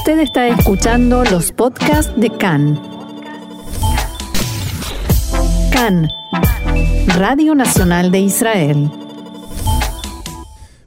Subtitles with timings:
[0.00, 2.80] Usted está escuchando los podcasts de CAN.
[5.70, 6.08] CAN,
[7.18, 8.88] Radio Nacional de Israel.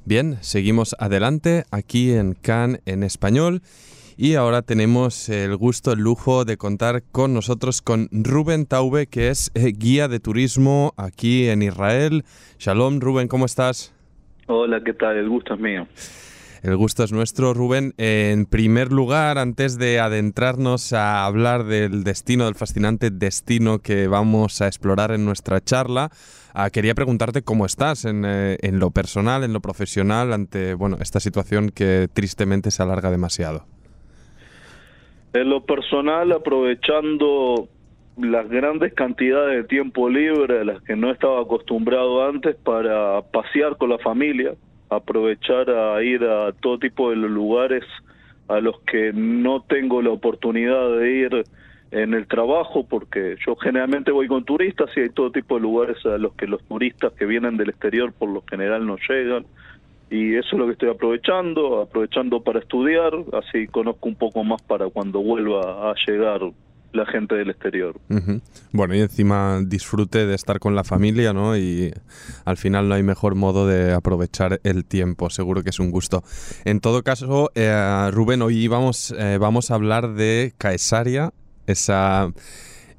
[0.03, 3.61] Bien, seguimos adelante aquí en CAN en español
[4.17, 9.29] y ahora tenemos el gusto, el lujo de contar con nosotros con Rubén Taube, que
[9.29, 12.23] es eh, guía de turismo aquí en Israel.
[12.57, 13.93] Shalom, Rubén, ¿cómo estás?
[14.47, 15.17] Hola, ¿qué tal?
[15.17, 15.87] El gusto es mío.
[16.63, 17.93] El gusto es nuestro, Rubén.
[17.97, 24.61] En primer lugar, antes de adentrarnos a hablar del destino, del fascinante destino que vamos
[24.61, 26.09] a explorar en nuestra charla,
[26.53, 30.95] ah, quería preguntarte cómo estás en, eh, en, lo personal, en lo profesional, ante bueno,
[31.01, 33.65] esta situación que tristemente se alarga demasiado.
[35.33, 37.67] En lo personal, aprovechando
[38.15, 43.89] las grandes cantidades de tiempo libre las que no estaba acostumbrado antes para pasear con
[43.89, 44.53] la familia,
[44.95, 47.83] aprovechar a ir a todo tipo de lugares
[48.47, 51.43] a los que no tengo la oportunidad de ir
[51.91, 56.03] en el trabajo, porque yo generalmente voy con turistas y hay todo tipo de lugares
[56.05, 59.45] a los que los turistas que vienen del exterior por lo general no llegan.
[60.09, 64.61] Y eso es lo que estoy aprovechando, aprovechando para estudiar, así conozco un poco más
[64.61, 66.41] para cuando vuelva a llegar
[66.93, 67.99] la gente del exterior.
[68.71, 71.57] Bueno, y encima disfrute de estar con la familia, ¿no?
[71.57, 71.91] Y
[72.45, 76.23] al final no hay mejor modo de aprovechar el tiempo, seguro que es un gusto.
[76.65, 81.33] En todo caso, eh, Rubén, hoy vamos, eh, vamos a hablar de Caesaria,
[81.65, 82.31] esa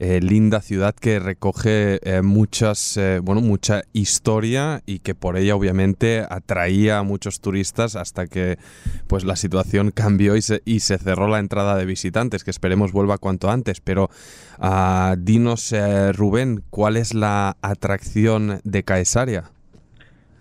[0.04, 5.56] eh, linda ciudad que recoge eh, muchas, eh, bueno, mucha historia y que por ella
[5.56, 8.58] obviamente atraía a muchos turistas hasta que
[9.08, 12.92] pues la situación cambió y se, y se cerró la entrada de visitantes, que esperemos
[12.92, 13.80] vuelva cuanto antes.
[13.80, 14.10] Pero
[14.58, 15.74] uh, dinos,
[16.14, 19.44] Rubén, ¿cuál es la atracción de Caesarea?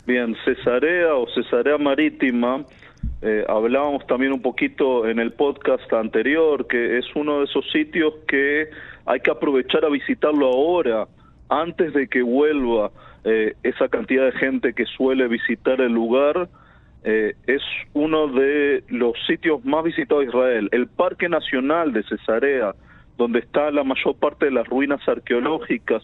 [0.05, 2.65] Bien, Cesarea o Cesarea Marítima
[3.21, 8.13] eh, hablábamos también un poquito en el podcast anterior que es uno de esos sitios
[8.27, 8.69] que
[9.05, 11.07] hay que aprovechar a visitarlo ahora,
[11.49, 12.91] antes de que vuelva
[13.23, 16.49] eh, esa cantidad de gente que suele visitar el lugar.
[17.05, 17.61] Eh, es
[17.93, 20.69] uno de los sitios más visitados de Israel.
[20.71, 22.73] El Parque Nacional de Cesarea,
[23.17, 26.01] donde está la mayor parte de las ruinas arqueológicas,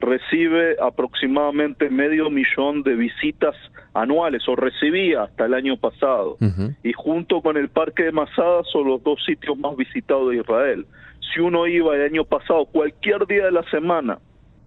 [0.00, 3.54] recibe aproximadamente medio millón de visitas
[3.94, 6.36] anuales o recibía hasta el año pasado.
[6.82, 10.86] Y junto con el Parque de Masada son los dos sitios más visitados de Israel.
[11.32, 14.18] Si uno iba el año pasado, cualquier día de la semana,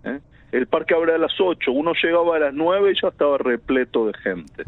[0.03, 0.19] ¿eh?
[0.52, 4.08] el parque abría a las 8, uno llegaba a las 9 y ya estaba repleto
[4.08, 4.63] de gente.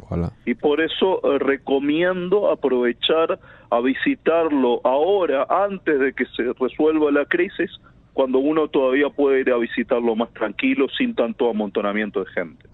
[0.46, 3.38] Y por eso eh, recomiendo aprovechar
[3.70, 7.70] a visitarlo ahora, antes de que se resuelva la crisis,
[8.14, 12.66] cuando uno todavía puede ir a visitarlo más tranquilo, sin tanto amontonamiento de gente.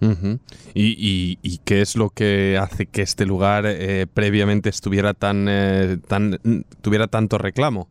[0.74, 5.96] ¿Y, y, qué es lo que hace que este lugar eh, previamente estuviera tan, eh,
[6.06, 6.38] tan,
[6.82, 7.88] tuviera tanto reclamo?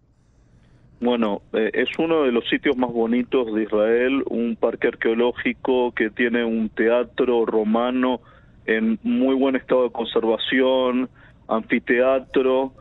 [1.02, 6.12] Bueno, eh, es uno de los sitios más bonitos de Israel, un parque arqueológico que
[6.12, 8.22] tiene un teatro romano
[8.66, 11.10] en muy buen estado de conservación,
[11.48, 12.74] anfiteatro,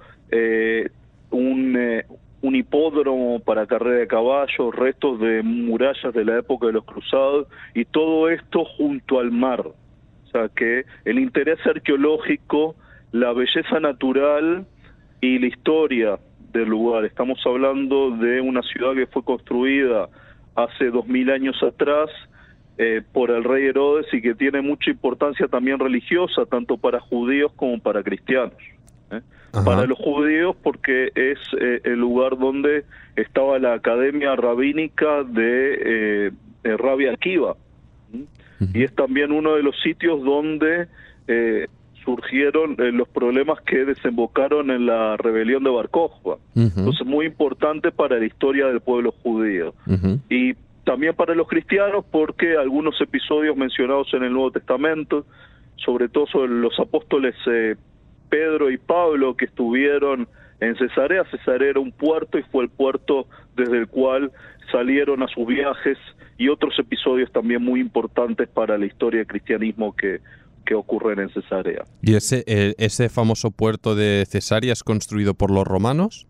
[1.31, 2.03] un,
[2.41, 7.49] un hipódromo para carrera de caballos, restos de murallas de la época de los cruzados
[7.75, 9.61] y todo esto junto al mar.
[9.61, 12.77] O sea que el interés arqueológico,
[13.13, 14.67] la belleza natural
[15.21, 16.19] y la historia
[16.53, 17.05] del lugar.
[17.05, 20.09] Estamos hablando de una ciudad que fue construida
[20.55, 22.11] hace dos mil años atrás
[22.79, 27.53] eh, por el rey Herodes y que tiene mucha importancia también religiosa, tanto para judíos
[27.57, 28.55] como para cristianos.
[29.11, 29.21] ¿Eh?
[29.65, 32.85] para los judíos porque es eh, el lugar donde
[33.17, 37.57] estaba la academia rabínica de, eh, Rabbi Akiva
[38.75, 40.89] y es también uno de los sitios donde
[41.29, 41.69] eh,
[42.05, 46.39] surgieron eh, los problemas que desembocaron en la rebelión de Bar Kokhba.
[46.55, 49.75] Entonces muy importante para la historia del pueblo judío.
[50.29, 50.55] Y
[50.85, 55.27] también para los cristianos porque algunos episodios mencionados en el Nuevo Testamento
[55.77, 57.77] sobre todo sobre los apóstoles eh,
[58.29, 60.29] Pedro y Pablo que estuvieron
[60.61, 61.25] en Cesarea.
[61.31, 63.27] Cesarea era un puerto y fue el puerto
[63.57, 64.33] desde el cual
[64.71, 65.99] salieron a sus viajes
[66.37, 70.21] y otros episodios también muy importantes para la historia del cristianismo que,
[70.65, 71.85] que ocurren en Cesarea.
[72.03, 76.27] ¿Y ese, eh, ese famoso puerto de Cesarea es construido por los romanos?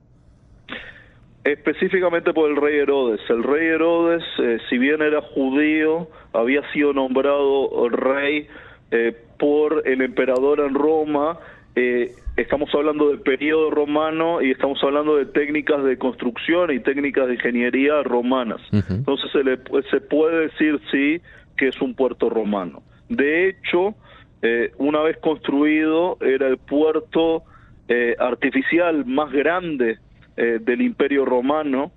[1.45, 3.21] Específicamente por el rey Herodes.
[3.29, 8.47] El rey Herodes, eh, si bien era judío, había sido nombrado rey
[8.91, 11.39] eh, por el emperador en Roma
[11.81, 17.29] eh, estamos hablando del periodo romano y estamos hablando de técnicas de construcción y técnicas
[17.29, 18.61] de ingeniería romanas.
[18.73, 19.59] Entonces se, le,
[19.89, 21.21] se puede decir sí
[21.57, 22.83] que es un puerto romano.
[23.09, 23.95] De hecho,
[24.43, 27.45] eh, una vez construido, era el puerto
[27.87, 29.99] eh, artificial más grande
[30.37, 31.93] eh, del Imperio Romano,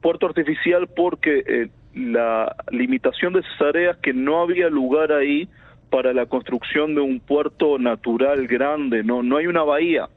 [0.00, 5.48] puerto artificial porque la limitación de Cesarea es que no había lugar ahí
[5.92, 10.08] para la construcción de un puerto natural grande, no, no hay una bahía,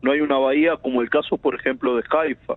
[0.00, 2.54] no hay una bahía como el caso, por ejemplo, de Haifa.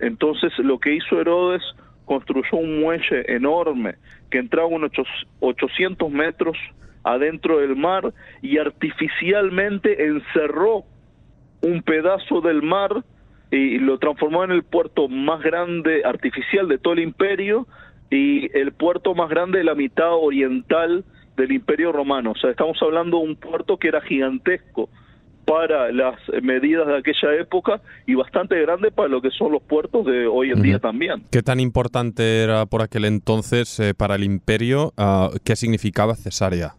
[0.00, 1.62] Entonces, lo que hizo Herodes
[2.04, 3.94] construyó un muelle enorme
[4.28, 4.90] que entraba unos
[5.38, 6.58] 800 metros
[7.04, 10.82] adentro del mar y artificialmente encerró
[11.62, 13.04] un pedazo del mar
[13.52, 17.68] y lo transformó en el puerto más grande artificial de todo el imperio
[18.10, 21.04] y el puerto más grande de la mitad oriental
[21.36, 22.32] del imperio romano.
[22.32, 24.88] O sea, estamos hablando de un puerto que era gigantesco
[25.44, 30.04] para las medidas de aquella época y bastante grande para lo que son los puertos
[30.04, 31.22] de hoy en día también.
[31.30, 34.92] ¿Qué tan importante era por aquel entonces eh, para el imperio?
[34.96, 36.74] Ah, ¿Qué significaba Cesarea?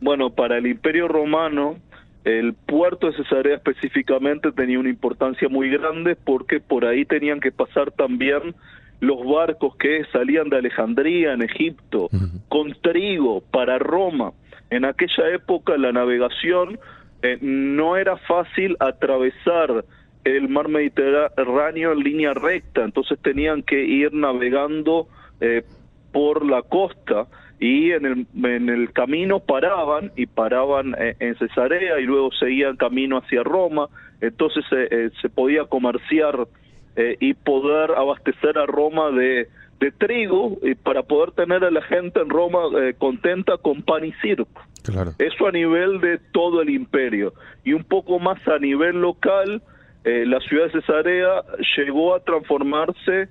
[0.00, 1.76] Bueno, para el imperio romano
[2.24, 7.52] el puerto de Cesarea específicamente tenía una importancia muy grande porque por ahí tenían que
[7.52, 8.54] pasar también
[9.00, 12.08] los barcos que salían de Alejandría en Egipto
[12.48, 14.32] con trigo para Roma.
[14.70, 16.78] En aquella época la navegación
[17.22, 19.84] eh, no era fácil atravesar
[20.24, 25.06] el mar Mediterráneo en línea recta, entonces tenían que ir navegando
[25.40, 25.64] eh,
[26.12, 27.26] por la costa
[27.60, 32.76] y en el, en el camino paraban y paraban eh, en Cesarea y luego seguían
[32.76, 33.88] camino hacia Roma,
[34.20, 36.46] entonces eh, se podía comerciar
[36.96, 39.48] eh, y poder abastecer a Roma de,
[39.80, 42.60] de trigo y para poder tener a la gente en Roma
[42.98, 44.60] contenta con pan y circo.
[44.82, 45.12] Claro.
[45.18, 47.32] Eso a nivel de todo el imperio.
[47.64, 49.62] Y un poco más a nivel local,
[50.04, 51.42] la ciudad de Cesarea
[51.76, 53.28] llegó a transformarse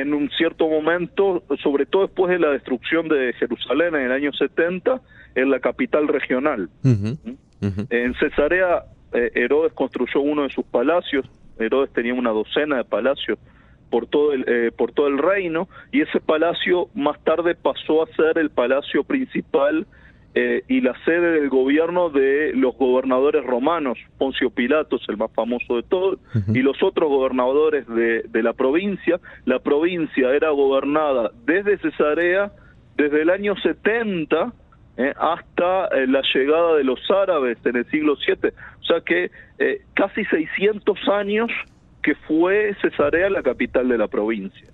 [0.00, 4.32] en un cierto momento, sobre todo después de la destrucción de Jerusalén en el año
[4.32, 5.02] 70,
[5.34, 6.70] en la capital regional.
[6.82, 11.26] En Cesarea, eh, Herodes construyó uno de sus palacios,
[11.62, 13.38] Herodes tenía una docena de palacios
[13.90, 18.06] por todo el eh, por todo el reino y ese palacio más tarde pasó a
[18.16, 19.86] ser el palacio principal
[20.34, 25.76] eh, y la sede del gobierno de los gobernadores romanos, Poncio Pilatos, el más famoso
[25.76, 26.18] de todos,
[26.54, 29.20] y los otros gobernadores de, de, la provincia.
[29.44, 32.50] La provincia era gobernada desde Cesarea,
[32.96, 34.54] desde el año 70
[34.96, 38.50] eh, hasta eh, la llegada de los árabes en el siglo VII.
[38.80, 39.30] O sea que
[39.94, 41.50] casi 600 años
[42.02, 44.68] que fue Cesarea la capital de la provincia.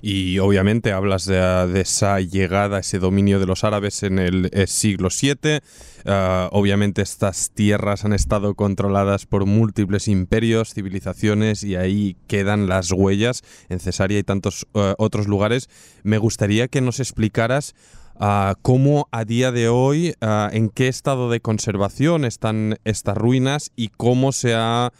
[0.00, 5.08] Y obviamente hablas de, esa llegada, ese dominio de los árabes en el, eh, siglo
[5.10, 5.60] VII.
[6.06, 12.90] Ah, obviamente estas tierras han estado controladas por múltiples imperios, civilizaciones y ahí quedan las
[12.90, 15.68] huellas en Cesarea y tantos eh, otros lugares.
[16.04, 17.74] Me gustaría que nos explicaras
[18.20, 23.72] ah, cómo a día de hoy, ah, en qué estado de conservación están estas ruinas
[23.76, 24.92] y cómo se ha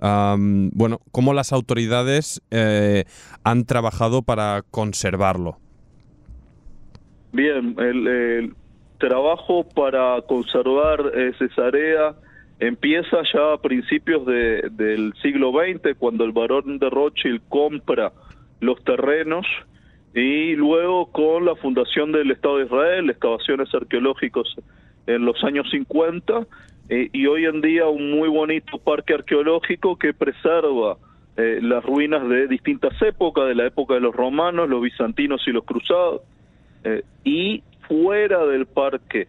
[0.00, 3.04] bueno, cómo las autoridades eh,
[3.42, 5.56] han trabajado para conservarlo.
[7.32, 8.54] Bien, el,
[8.98, 12.14] trabajo para conservar eh, Cesarea
[12.60, 18.12] empieza ya a principios del siglo XX, cuando el barón de Rothschild compra
[18.60, 19.46] los terrenos
[20.14, 24.46] y luego con la fundación del Estado de Israel, excavaciones arqueológicas
[25.06, 26.46] en los años 50,
[26.88, 30.98] eh, y hoy en día un muy bonito parque arqueológico que preserva
[31.36, 35.50] eh, las ruinas de distintas épocas, de la época de los romanos, los bizantinos y
[35.50, 36.22] los cruzados,
[36.84, 39.26] eh, y fuera del parque,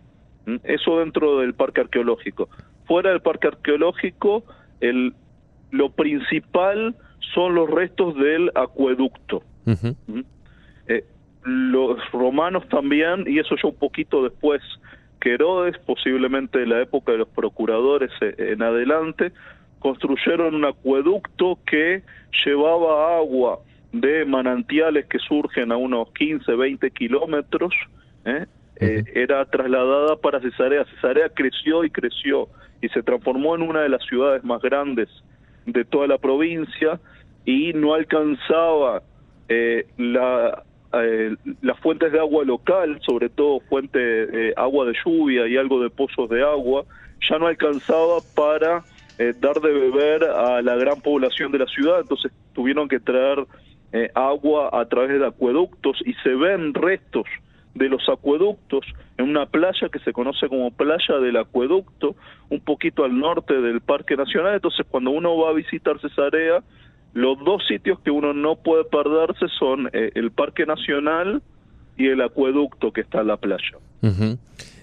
[0.63, 2.48] eso dentro del parque arqueológico,
[2.86, 4.43] fuera del parque arqueológico,
[4.81, 5.15] el,
[5.71, 6.95] lo principal
[7.33, 9.41] son los restos del acueducto.
[11.45, 14.61] Los romanos también, y eso ya un poquito después
[15.25, 19.31] Herodes, posiblemente de la época de los procuradores eh, en adelante,
[19.79, 22.03] construyeron un acueducto que
[22.45, 23.59] llevaba agua
[23.91, 27.73] de manantiales que surgen a unos 15, 20 kilómetros,
[28.25, 28.45] ¿eh?
[28.77, 30.83] Eh, era trasladada para Cesarea.
[30.85, 32.49] Cesarea creció y creció
[32.81, 35.07] y se transformó en una de las ciudades más grandes
[35.65, 36.99] de toda la provincia
[37.45, 39.01] y no alcanzaba
[39.97, 40.64] la
[41.03, 45.81] eh, las fuentes de agua local, sobre todo fuente de agua de lluvia y algo
[45.81, 46.85] de pozos de agua,
[47.29, 48.83] ya no alcanzaba para
[49.17, 53.45] eh, dar de beber a la gran población de la ciudad, entonces tuvieron que traer
[53.93, 57.25] eh, agua a través de acueductos y se ven restos
[57.75, 58.85] de los acueductos
[59.17, 62.15] en una playa que se conoce como Playa del Acueducto,
[62.49, 66.63] un poquito al norte del Parque Nacional, entonces cuando uno va a visitar Cesarea,
[67.15, 71.41] los dos sitios que uno no puede perderse son eh, el Parque Nacional
[71.98, 73.77] y el acueducto que está en la playa.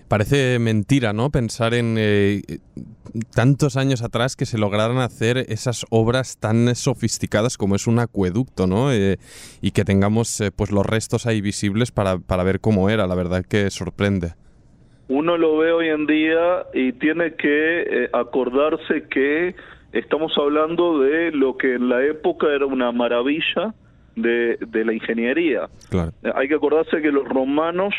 [0.09, 1.29] parece mentira, ¿no?
[1.29, 2.41] Pensar en eh,
[3.35, 8.67] tantos años atrás que se lograran hacer esas obras tan sofisticadas como es un acueducto,
[8.67, 8.93] ¿no?
[8.93, 9.19] Eh,
[9.61, 13.07] y que tengamos eh, pues los restos ahí visibles para, para ver cómo era.
[13.07, 14.33] La verdad que sorprende.
[15.09, 19.55] Uno lo ve hoy en día y tiene que acordarse que
[19.93, 23.75] estamos hablando de lo que en la época era una maravilla
[24.17, 25.69] de, de la ingeniería.
[25.91, 26.13] Claro.
[26.35, 27.95] Hay que acordarse que los romanos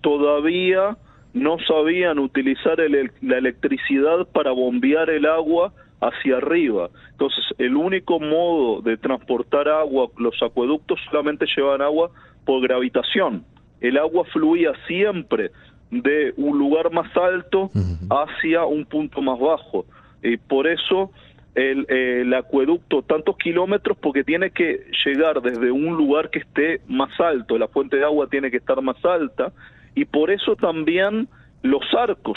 [0.00, 0.96] todavía
[1.32, 6.90] no sabían utilizar la electricidad para bombear el agua hacia arriba.
[7.10, 12.10] Entonces, el único modo de transportar agua, los acueductos solamente llevaban agua
[12.44, 13.44] por gravitación.
[13.80, 15.50] El agua fluía siempre
[15.90, 17.70] de un lugar más alto
[18.10, 19.86] hacia un punto más bajo.
[20.24, 21.12] Y por eso
[21.54, 27.18] el, el, acueducto tantos kilómetros porque tiene que llegar desde un lugar que esté más
[27.20, 29.52] alto, la fuente de agua tiene que estar más alta
[29.94, 31.28] y por eso también
[31.64, 32.36] los arcos,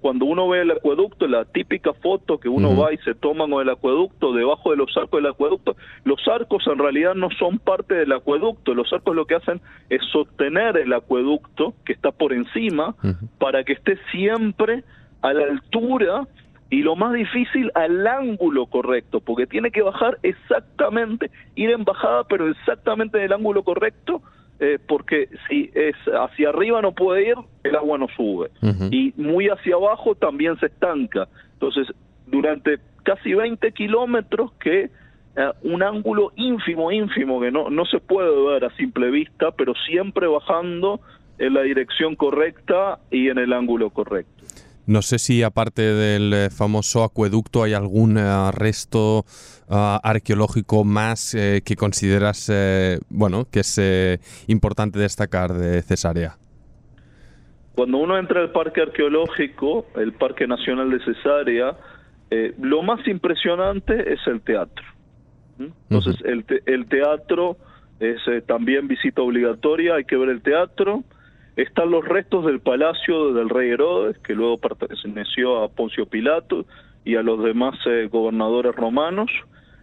[0.00, 3.60] cuando uno ve el acueducto, la típica foto que uno va y se toma con
[3.60, 7.94] el acueducto, debajo de los arcos del acueducto, los arcos en realidad no son parte
[7.94, 9.60] del acueducto, los arcos lo que hacen
[9.90, 12.94] es sostener el acueducto que está por encima
[13.38, 14.84] para que esté siempre
[15.20, 16.26] a la altura
[16.72, 22.24] y lo más difícil al ángulo correcto, porque tiene que bajar exactamente, ir en bajada,
[22.24, 24.22] pero exactamente en el ángulo correcto
[24.58, 28.48] eh, porque si es hacia arriba no puede ir, el agua no sube.
[28.90, 31.28] Y muy hacia abajo también se estanca.
[31.52, 31.88] Entonces,
[32.26, 34.84] durante casi 20 kilómetros que
[35.36, 39.74] eh, un ángulo ínfimo, ínfimo, que no, no se puede ver a simple vista, pero
[39.84, 41.00] siempre bajando
[41.38, 44.41] en la dirección correcta y en el ángulo correcto.
[44.86, 49.24] No sé si aparte del eh, famoso acueducto hay algún uh, resto
[49.68, 56.36] uh, arqueológico más eh, que consideras, eh, bueno, que es eh, importante destacar de Cesarea.
[57.76, 61.76] Cuando uno entra al parque arqueológico, el Parque Nacional de Cesarea,
[62.60, 64.84] lo más impresionante es el teatro.
[65.58, 65.66] ¿Mm?
[65.90, 66.32] Entonces, uh -huh.
[66.32, 67.56] el, te el, teatro
[68.00, 71.04] es también visita obligatoria, hay que ver el teatro
[71.56, 76.64] están los restos del palacio del rey Herodes, que luego perteneció a Poncio Pilato
[77.04, 79.30] y a los demás eh, gobernadores romanos,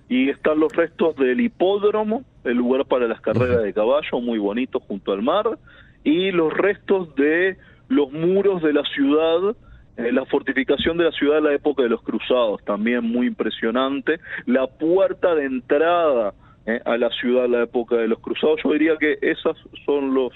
[0.07, 4.79] y están los restos del hipódromo, el lugar para las carreras de caballo, muy bonito
[4.79, 5.59] junto al mar,
[6.03, 7.57] y los restos de
[7.89, 9.55] los muros de la ciudad,
[9.97, 14.19] eh, la fortificación de la ciudad en la época de los cruzados, también muy impresionante,
[14.47, 16.33] la puerta de entrada
[16.65, 20.15] eh, a la ciudad en la época de los cruzados, yo diría que esos son
[20.15, 20.33] los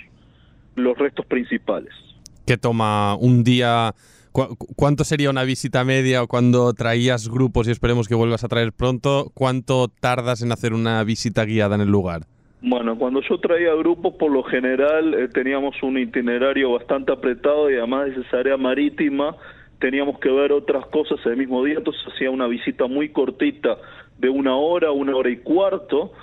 [0.75, 1.93] los restos principales.
[2.45, 3.93] ¿Qué toma un día?
[4.31, 8.47] ¿Cu ¿Cuánto sería una visita media o cuando traías grupos y esperemos que vuelvas a
[8.47, 9.31] traer pronto?
[9.33, 12.23] ¿Cuánto tardas en hacer una visita guiada en el lugar?
[12.65, 17.75] Bueno, cuando yo traía grupos, por lo general eh, teníamos un itinerario bastante apretado y
[17.75, 19.35] además de esa área marítima
[19.79, 23.77] teníamos que ver otras cosas el mismo día, entonces hacía una visita muy cortita
[24.17, 26.13] de una hora, una hora y cuarto,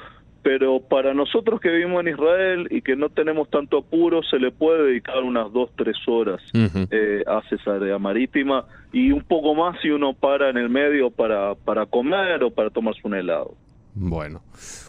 [0.42, 4.50] pero para nosotros que vivimos en Israel y que no tenemos tanto apuro, se le
[4.50, 6.88] puede dedicar unas dos, tres horas uh -huh.
[6.90, 11.54] eh, a Cesarea Marítima y un poco más si uno para en el medio para,
[11.54, 13.54] para comer o para tomarse un helado.
[13.92, 14.42] Bueno,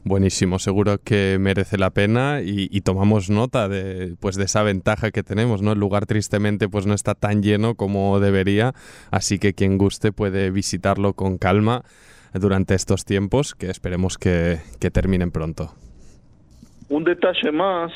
[0.03, 5.09] buenísimo, seguro que merece la pena y, y, tomamos nota de, pues de esa ventaja
[5.09, 5.71] que tenemos, ¿no?
[5.71, 8.73] El lugar tristemente pues no está tan lleno como debería,
[9.09, 11.83] así que quien guste puede visitarlo con calma
[12.33, 15.71] durante estos tiempos que esperemos que, que terminen pronto.
[16.89, 17.91] Un detalle más,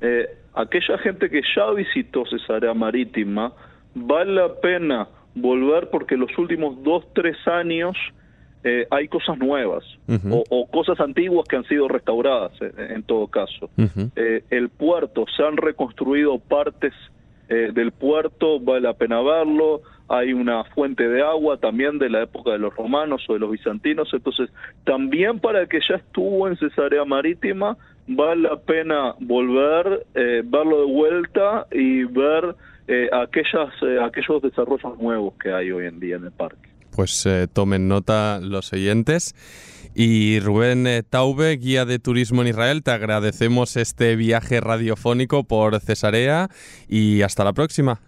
[0.00, 3.52] eh, aquella gente que ya visitó Cesarea Marítima,
[3.94, 7.96] vale la pena volver porque los últimos dos, tres años
[8.62, 10.44] eh, hay cosas nuevas uh -huh.
[10.50, 13.70] o, o, cosas antiguas que han sido restauradas eh, en todo caso.
[13.76, 14.42] Uh -huh.
[14.50, 16.92] el puerto, se han reconstruido partes
[17.50, 22.52] del puerto, vale la pena verlo, hay una fuente de agua también de la época
[22.52, 24.50] de los romanos o de los bizantinos, entonces
[24.84, 27.76] también para el que ya estuvo en Cesarea Marítima
[28.08, 32.56] vale la pena volver, eh, verlo de vuelta y ver
[32.88, 36.68] eh, aquellas, eh, aquellos desarrollos nuevos que hay hoy en día en el parque.
[36.94, 39.34] Pues tomen nota los oyentes.
[39.94, 46.48] Y Rubén Taube, guía de turismo en Israel, te agradecemos este viaje radiofónico por Cesarea
[46.88, 48.00] y hasta la próxima.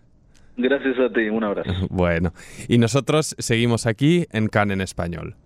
[0.57, 1.71] Gracias a ti, un abrazo.
[1.91, 2.33] Bueno,
[2.69, 5.37] y nosotros seguimos aquí en CAN en español.